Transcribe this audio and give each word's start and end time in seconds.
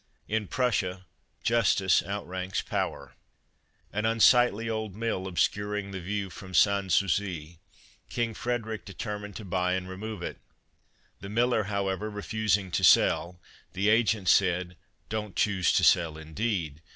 —In 0.37 0.47
Prussia 0.47 1.05
Justice 1.43 2.01
outranks 2.01 2.63
Power: 2.63 3.13
An 3.93 4.03
unsightly 4.07 4.67
old 4.67 4.95
mill 4.95 5.27
obscuring 5.27 5.91
the 5.91 6.01
view 6.01 6.31
from 6.31 6.55
Sans 6.55 6.95
Souci, 6.95 7.59
King 8.09 8.33
Frederic 8.33 8.83
determined 8.83 9.35
to 9.35 9.45
buy 9.45 9.73
and 9.73 9.87
remove 9.87 10.23
it. 10.23 10.39
The 11.19 11.29
miller, 11.29 11.65
however, 11.65 12.09
refusing 12.09 12.71
to 12.71 12.83
sell, 12.83 13.39
the 13.73 13.89
agent 13.89 14.27
said: 14.27 14.75
"Don't 15.09 15.35
choose 15.35 15.71
to 15.73 15.83
sell, 15.83 16.17
indeed! 16.17 16.81